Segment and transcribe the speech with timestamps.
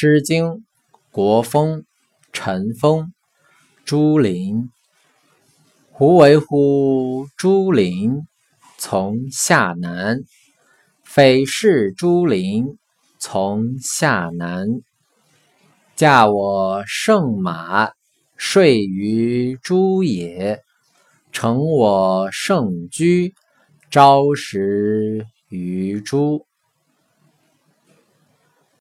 [0.00, 0.44] 诗经》
[1.10, 1.78] 《国风》
[2.32, 3.00] 《陈风》
[3.84, 4.54] 《朱林》。
[5.90, 8.12] 胡为乎朱林？
[8.78, 10.20] 从下南。
[11.02, 12.78] 匪是朱林，
[13.18, 14.68] 从下南。
[15.96, 17.90] 驾我胜马，
[18.36, 20.60] 睡于朱野。
[21.32, 23.34] 乘我胜驹，
[23.90, 26.47] 朝食于朱。